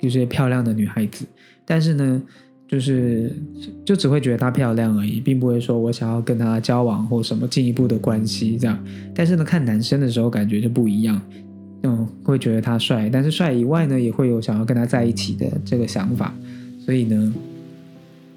[0.00, 1.26] 一些漂亮的女孩子，
[1.66, 2.22] 但是呢。
[2.70, 3.32] 就是
[3.82, 8.78] 就只会觉得她漂亮而已，并不会说我想要跟她交往或什么进一步的关系这样。
[9.14, 11.18] 但是呢，看男生的时候感觉就不一样，
[11.82, 16.34] 嗯，会觉得他帅，但是帅以外呢，也会有想要跟他在一起的这个想法。
[16.84, 17.34] 所以呢，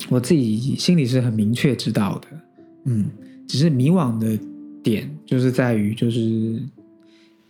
[0.10, 2.28] 我自己心里是很明确知道的，
[2.86, 3.10] 嗯，
[3.48, 4.38] 只是迷惘的
[4.84, 6.62] 点就是在于就是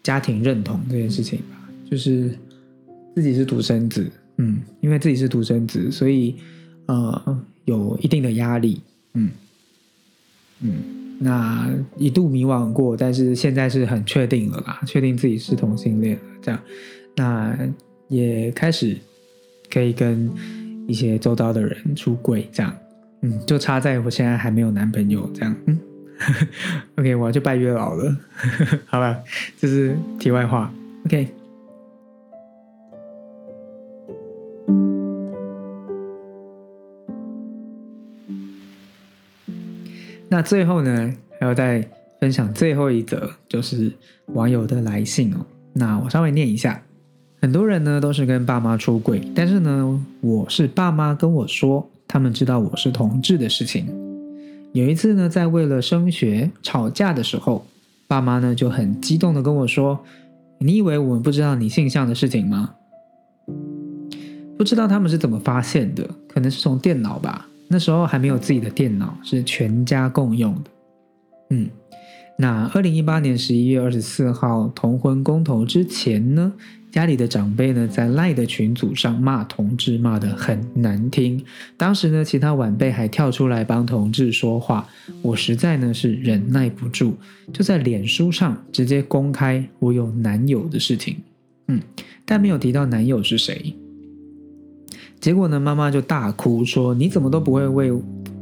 [0.04, 2.32] 家庭认同这件事情吧，就是
[3.16, 6.36] 自己是独生子，嗯，因为自己是独生子，所以。
[6.88, 8.82] 呃，有一定的压力，
[9.14, 9.30] 嗯
[10.60, 10.74] 嗯，
[11.24, 16.22] 那一度迷惘过，但是现在是很确定了啦，确定自己是同性恋了。
[16.42, 16.60] 这样，
[17.16, 17.56] 那
[18.08, 18.98] 也开始
[19.72, 20.28] 可以跟
[20.88, 22.76] 一些周遭的人出轨，这样，
[23.22, 25.80] 嗯，就差在我现在还没有男朋友，这样，嗯，
[26.98, 28.18] OK，我要去拜月老了，
[28.88, 29.16] 好吧，
[29.60, 30.74] 这是题外话
[31.06, 31.41] ，OK。
[40.32, 41.86] 那最后呢，还要再
[42.22, 43.92] 分享最后一则，就是
[44.28, 45.46] 网友的来信哦。
[45.74, 46.82] 那我稍微念一下，
[47.42, 53.86] 很多人呢都是跟爸妈出轨，但是呢，我是爸妈跟我说，他们知道我是同志的事情。
[54.72, 57.66] 有一次呢，在为了升学吵架的时候，
[58.08, 60.02] 爸妈呢就很激动的跟我说
[60.60, 62.76] ：“你以为我们不知道你性向的事情吗？”
[64.58, 67.50] 不知道他们是怎么发现的，可能是从电脑吧。
[67.72, 70.72] 那时候还没有自己的电脑，是全家共用的。
[71.52, 71.70] 嗯，
[72.38, 76.52] 那二零一八年十一月二十四号同婚公投之前呢，
[76.92, 81.42] 家里的长辈呢在赖的群组上骂同志，骂得很难听。
[81.78, 84.88] 当时呢，其他晚辈还跳出来帮同志说话，
[85.22, 87.14] 我实在呢是忍耐不住，
[87.54, 91.16] 就在脸书上直接公开我有男友的事情。
[91.68, 91.80] 嗯，
[92.26, 93.74] 但没有提到男友是谁。
[95.22, 97.94] 结果呢，妈妈就大哭说：“你怎么都不会为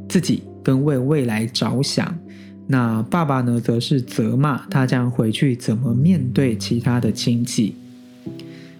[0.07, 2.17] 自己跟为未来着想？”
[2.65, 7.75] 那爸爸呢，则是责骂他将回去怎么面对其他的亲戚。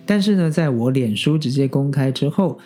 [0.06, 2.58] 但是呢，在我脸书直接公开之后，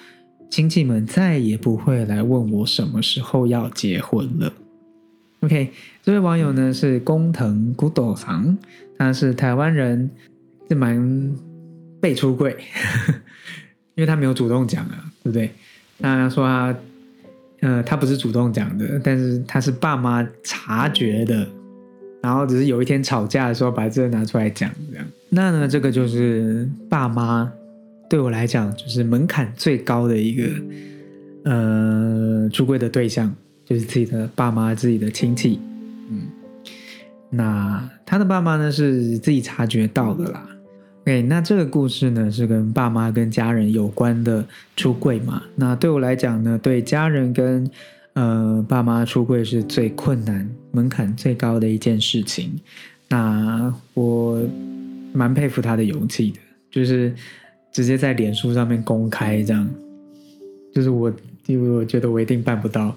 [0.52, 4.54] 亲戚们再也不会来问我什么时候要结婚了。
[5.40, 5.72] OK，
[6.04, 8.56] 这位网友呢是工藤古斗藏，
[9.00, 10.12] 他是台湾人，
[10.70, 11.36] 是蛮
[12.00, 12.56] 被出柜。
[13.96, 15.52] 因为他没有主动讲啊，对不对？
[16.00, 16.76] 那他说他，
[17.62, 21.48] 呃，他不是主动讲的，但是他是爸妈察觉的，
[22.22, 25.06] 然后只是有一天吵架的时候把这个拿出来讲，这样。
[25.30, 27.52] 那呢，这个就是爸妈
[28.10, 30.50] 对我来讲就是门槛最高的一个，
[31.44, 35.60] 呃，出柜的对象就是自己的爸妈、自己的亲戚。
[36.10, 36.28] 嗯，
[37.30, 40.48] 那他的爸妈呢是自己察觉到的啦。
[41.06, 44.46] 哎，那这个故事呢是跟爸妈跟家人有关的
[44.78, 45.44] 出柜嘛？
[45.58, 47.70] 那对我来讲呢，对家人跟
[48.14, 52.58] 呃爸妈出柜是最困难、门槛最高的一件事情。
[53.10, 54.42] 那我
[55.12, 56.40] 蛮佩服他的勇气的，
[56.72, 57.14] 就是
[57.74, 59.70] 直接在脸书上面公开这样。
[60.74, 61.14] 就是我，
[61.48, 62.96] 因为我觉得我一定办不到，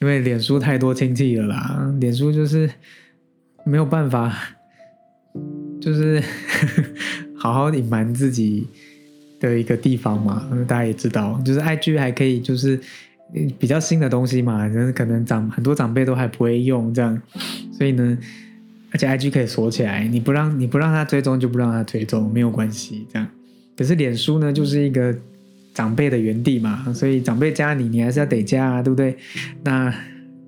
[0.00, 2.70] 因为脸书太多亲戚了啦，脸书就是
[3.64, 4.32] 没有办法，
[5.82, 6.22] 就是。
[7.38, 8.66] 好好隐瞒自己
[9.40, 12.78] 的一个地方嘛，大家也知道，就是 I G 还可以，就是
[13.58, 17.20] 比较新的东西嘛，可能长很多长辈都还不会用这样，
[17.76, 18.18] 所以呢，
[18.90, 23.28] 而且 I G 可以锁起来，你不让你不让他追踪就不让他追踪，没有关系这样。
[23.76, 25.14] 可是脸书呢，就是一个
[25.72, 29.16] 长辈的原地嘛，所以长辈加你，你还是要得加啊，对不对？
[29.62, 29.94] 那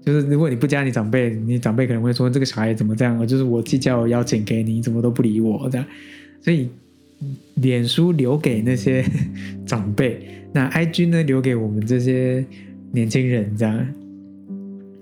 [0.04, 3.24] 就是如果你不加你长辈，你长辈可能会说这个小孩怎么这样？
[3.24, 5.86] 就是我寄交友邀请给你，怎么都不理我这样，
[6.40, 6.68] 所以。
[7.56, 9.04] 脸书留给那些
[9.66, 11.22] 长辈，那 I G 呢？
[11.22, 12.42] 留给我们这些
[12.92, 13.86] 年轻人，这样。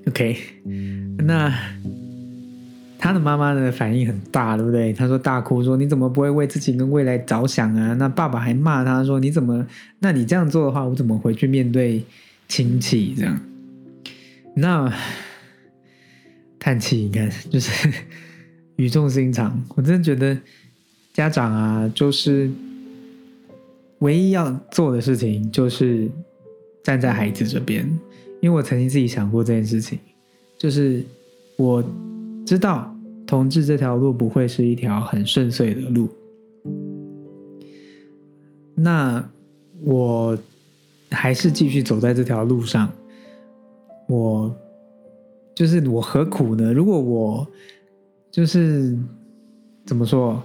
[0.09, 0.37] OK，
[1.19, 1.57] 那
[2.99, 3.71] 他的妈妈呢？
[3.71, 4.93] 反应很大，对不对？
[4.93, 9.65] 他说大哭说：“你怎么不会为自己跟未来着想啊？”那爸爸还骂他说：“你怎么？
[10.01, 12.05] 那你这样做的话，我怎么回去面对
[12.49, 13.41] 亲戚？”这样，
[14.57, 14.93] 那
[16.59, 17.89] 叹气，你看，就是
[18.75, 19.65] 语重心长。
[19.77, 20.37] 我真的觉得。
[21.19, 22.49] 家长啊，就是
[23.99, 26.09] 唯一要做的事情，就是
[26.85, 27.85] 站在孩子这边。
[28.41, 29.99] 因为我曾经自己想过这件事情，
[30.57, 31.05] 就是
[31.57, 31.85] 我
[32.47, 36.09] 知道同志这条路不会是一条很顺遂的路。
[38.77, 39.29] 那
[39.83, 40.39] 我
[41.11, 42.89] 还是继续走在这条路上。
[44.07, 44.57] 我
[45.53, 46.73] 就是我何苦呢？
[46.73, 47.45] 如果我
[48.31, 48.97] 就是
[49.85, 50.41] 怎么说？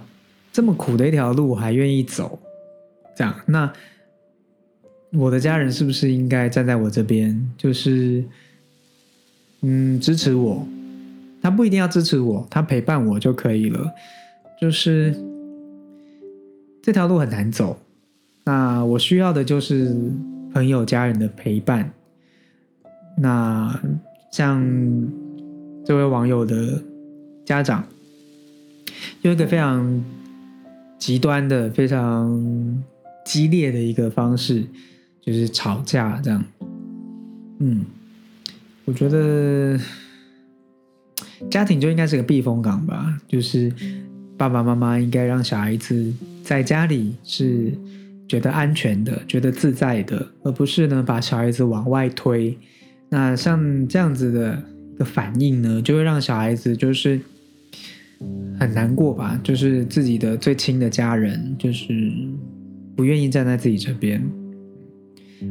[0.54, 2.38] 这么苦的一条路，我还愿意走，
[3.16, 3.72] 这样，那
[5.10, 7.50] 我的家人是不是应该站在我这边？
[7.58, 8.22] 就是，
[9.62, 10.64] 嗯，支持我。
[11.42, 13.92] 他不一定要支持我，他陪伴我就可以了。
[14.60, 15.12] 就是
[16.80, 17.76] 这条路很难走，
[18.44, 19.92] 那我需要的就是
[20.52, 21.90] 朋友、家人的陪伴。
[23.18, 23.76] 那
[24.30, 24.64] 像
[25.84, 26.80] 这位网友的
[27.44, 27.84] 家长，
[29.22, 30.04] 有一个非常。
[31.04, 32.82] 极端的、非常
[33.26, 34.64] 激烈的一个方式，
[35.20, 36.42] 就是吵架这样。
[37.58, 37.84] 嗯，
[38.86, 39.78] 我觉得
[41.50, 43.70] 家庭就应该是个避风港吧，就是
[44.38, 46.10] 爸爸妈妈应该让小孩子
[46.42, 47.70] 在家里是
[48.26, 52.56] 觉得安全的、觉得自在的，而不是呢把小孩子往外推。
[53.10, 54.62] 那像这样子的
[54.98, 57.20] 的反应呢，就会让小孩子就是
[58.58, 62.12] 很难过吧，就是自己的最亲的家人就是
[62.94, 64.22] 不愿意站在自己这边。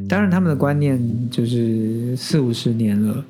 [0.08, 1.00] 当然，他们的观念
[1.30, 3.24] 就是四五十年了。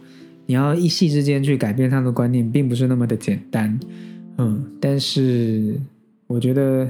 [0.45, 3.79] 你要一夕之间去改变他们的观念，并不是那么的简单，
[4.37, 5.73] 嗯，但是
[6.27, 6.85] 我觉得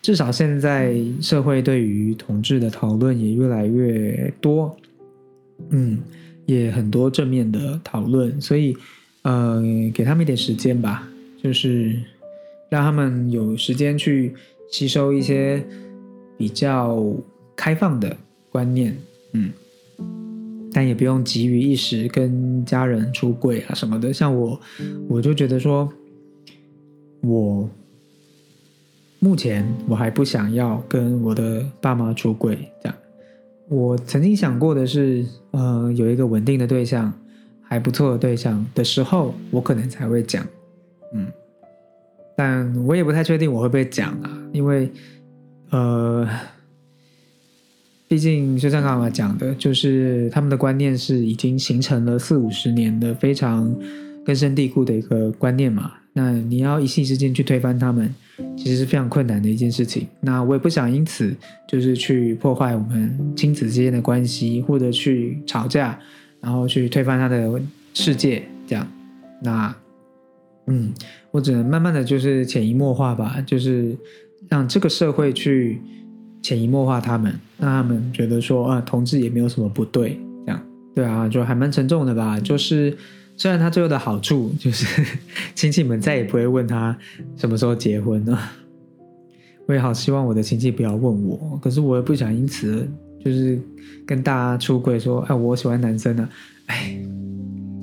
[0.00, 4.76] 至少现在社会对于同志的讨论也越来越多，
[5.70, 5.98] 嗯，
[6.46, 8.76] 也很多正面的讨论，所以
[9.22, 9.60] 呃，
[9.92, 11.08] 给他们一点时间吧，
[11.42, 11.98] 就是
[12.70, 14.34] 让他们有时间去
[14.70, 15.64] 吸收一些
[16.36, 17.02] 比较
[17.56, 18.16] 开放的
[18.50, 18.96] 观念，
[19.32, 19.52] 嗯。
[20.74, 24.10] 但也不用急于一时跟家人出柜啊什么的。
[24.10, 24.58] 像我，
[25.06, 25.92] 我就觉得说，
[27.20, 27.68] 我
[29.18, 32.56] 目前我还不想要跟我的爸妈出柜。
[32.82, 32.96] 这样，
[33.68, 37.12] 我曾经想过的是，呃，有一个稳定的对象，
[37.60, 40.42] 还不错的对象的时候，我可能才会讲。
[41.14, 41.26] 嗯，
[42.36, 44.90] 但我也不太确定我会不会讲啊，因为，
[45.70, 46.28] 呃。
[48.08, 53.74] 毕竟，就像刚刚讲的，就是他们的观念是已经形成了四五十年的非常
[54.22, 55.94] 根深蒂固的一个观念嘛。
[56.12, 58.14] 那你要一夕之间去推翻他们，
[58.54, 60.06] 其实是非常困难的一件事情。
[60.20, 61.34] 那我也不想因此
[61.66, 65.98] 就是去破坏我们亲子之间的关系，或者去吵架，
[66.42, 67.58] 然后去推翻他的
[67.94, 68.42] 世界。
[68.66, 68.86] 这样，
[69.40, 69.74] 那
[70.66, 70.92] 嗯，
[71.30, 73.96] 我只能慢慢的就是潜移默化吧，就是
[74.48, 75.80] 让这个社会去。
[76.44, 80.60] 潜移默化，他们让他们觉得说啊，同志也没有什么不对，这样
[80.92, 82.40] 对啊，就还蛮沉重的吧。
[82.40, 82.98] 就是
[83.36, 85.06] 虽然他最后的好处就是
[85.54, 86.98] 亲戚们再也不会问他
[87.36, 88.36] 什么时候结婚了，
[89.68, 92.90] 我也好希望我的亲戚不要问我，可是我也不想因此
[93.24, 93.56] 就是
[94.04, 96.28] 跟大家出柜说，哎，我喜欢男生呢，
[96.66, 96.98] 哎，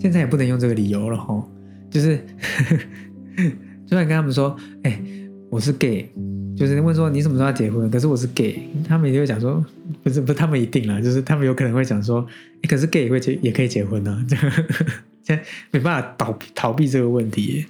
[0.01, 1.41] 现在也不能用这个理由了哈，
[1.89, 2.17] 就是
[3.87, 5.01] 就算跟他们说，哎，
[5.49, 6.09] 我是 gay。
[6.57, 7.89] 就是问说你什么时候要结婚？
[7.89, 9.65] 可是我是 gay，他们也会讲说
[10.03, 12.27] 不是不是，他们一定了，就是他们有可能会讲说，
[12.67, 14.37] 可是 gay 也会结也可以结婚呢，现
[15.37, 17.65] 在没办法逃逃避这个问题。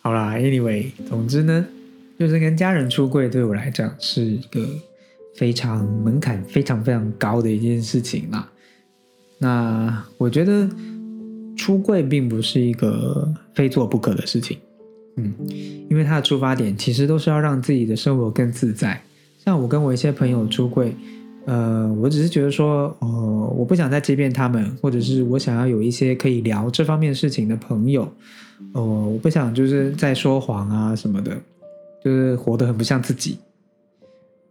[0.00, 1.66] 好啦，anyway，总之呢，
[2.20, 4.60] 就是跟家人出柜对我来讲是一个
[5.34, 8.48] 非常门槛非常非常高的一件事情啦。
[9.38, 10.68] 那我觉得
[11.56, 14.56] 出柜并不是一个非做不可的事情，
[15.16, 15.34] 嗯，
[15.90, 19.00] 因为它的出发点其实都是要让自己的生活更自在。
[19.44, 20.94] 像我跟我一些朋友出柜，
[21.46, 28.10] 呃，我只是觉得说，呃，我不想再欺骗他们，或者是我想要有一些可以聊这方面事情的朋友，
[28.74, 31.36] 呃，我不想就是在说谎啊什么的，
[32.04, 33.38] 就是活得很不像自己。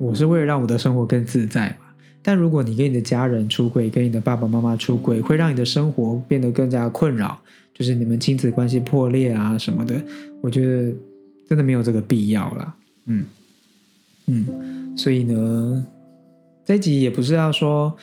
[0.02, 1.86] 我是为了让我的生活更自在嘛。
[2.24, 7.39] 但如果你跟你的家人出轨，跟你的爸爸妈妈出轨，会让你的生活变得更加困扰，
[7.74, 9.95] 就是你们亲子关系破裂啊什么的，
[10.41, 10.91] 我觉得
[11.47, 12.76] 真的没有这个必要了。
[13.06, 13.26] 嗯
[14.26, 15.86] 嗯，所以呢，
[16.66, 17.95] 这集也不是要说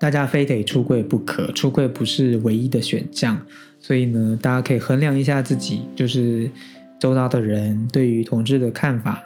[0.00, 3.38] 大家非得出柜不可，出柜不是唯一的选项。
[3.80, 6.50] 所以呢，大家可以衡量一下自己，就是
[6.98, 9.22] 周遭的人对于同志的看法。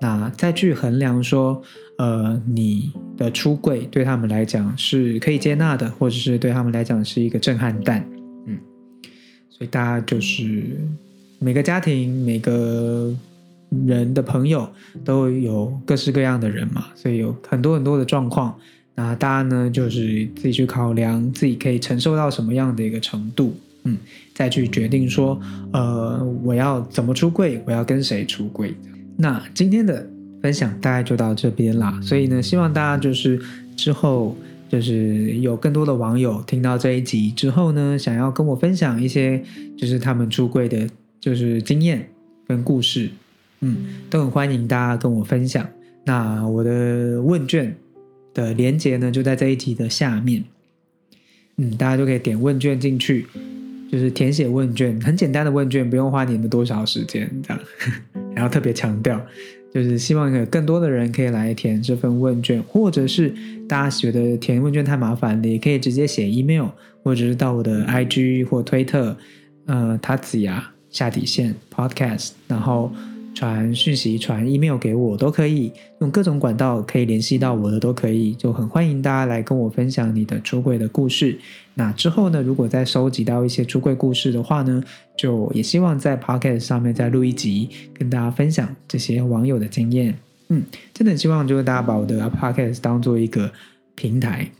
[0.00, 1.60] 那再去衡量说，
[1.98, 8.04] 呃，你的出柜对他们来讲是可以接纳的，或者是对他们来讲是一个震撼弹，
[8.46, 8.56] 嗯，
[9.50, 10.62] 所以大家就是
[11.40, 13.12] 每个家庭、每个
[13.86, 14.68] 人的朋友
[15.04, 18.56] 都有各式各样的人嘛，所以有很多很多的状况。
[18.94, 23.98] 那大家呢，就是自己去考量自己可以承受到什么样的一个程度，嗯，
[24.32, 25.40] 再去决定说，
[25.72, 28.72] 呃，我要怎么出柜，我要跟谁出柜。
[29.20, 30.08] 那今天的
[30.40, 33.40] 分享大概就到这边啦，所以呢，希望大家就是
[33.76, 34.36] 之后
[34.68, 39.42] 就是有更多的网友听到这一集之后呢，想要跟我分享一些
[39.76, 40.88] 就是他们出柜的，
[41.18, 42.08] 就是经验
[42.46, 43.10] 跟故事，
[43.60, 43.76] 嗯，
[44.08, 45.68] 都很欢迎大家跟我分享。
[46.04, 47.74] 那我的问卷
[48.32, 50.44] 的连接呢，就在这一集的下面，
[51.56, 53.26] 嗯，大家就可以点问卷进去，
[53.90, 57.60] 就是填写问卷，很简单的问卷，不用花你们多少时间这样。
[58.38, 59.20] 然后特别强调，
[59.74, 63.34] 就是希望有更多的人可以来填这份问卷，或者是
[63.68, 66.68] 大家觉得填问卷太麻烦的，也可以直接写 email，
[67.02, 69.16] 或者是到我的 IG 或推特，
[69.66, 72.92] 呃，塔子牙下底线 podcast，然后
[73.38, 81.38] 传讯息、传 email 给我都可以，用各种管道可以联系到我的都可以，就很欢迎大家来跟我分享你的出柜的故事。
[81.74, 84.82] 那之后呢，如果再收集到一些出柜故事的话呢，
[85.16, 90.18] 就也希望在 podcast 上面再录一集，跟大家分享这些网友的经验。
[90.48, 93.48] 嗯，真的希望就是大家把我的 podcast 当做一个
[93.94, 94.50] 平台，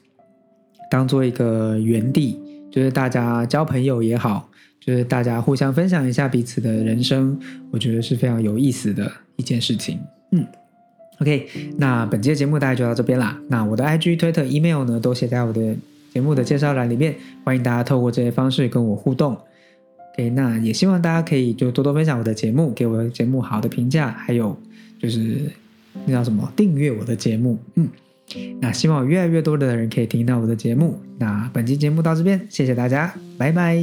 [0.88, 2.38] 当做一个园地。
[2.70, 4.48] 就是大家交朋友也好，
[4.80, 7.38] 就是大家互相分享一下彼此的人生，
[7.70, 10.00] 我觉得是非常有意思的一件事情。
[10.32, 10.46] 嗯
[11.20, 13.38] ，OK，那本期的节目大概就到这边啦。
[13.48, 15.76] 那我的 IG、Twitter、Email 呢，都写在我的
[16.12, 17.14] 节目的介绍栏里面，
[17.44, 19.36] 欢迎大家透过这些方式跟我互动。
[20.14, 24.56] OK，那也希望大家可以就多多分享我的节目，给我的节目好的评价，还有
[25.00, 25.42] 就是
[26.06, 27.58] 那叫什么订阅我的节目。
[27.74, 27.88] 嗯。
[28.60, 31.00] 那希望越来越多的人可以听到我的节目。
[31.18, 33.78] 那本期节目到这边，谢谢大家，拜拜。